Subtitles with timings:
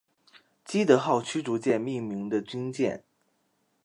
[0.65, 3.03] 基德号驱逐舰命名的军舰。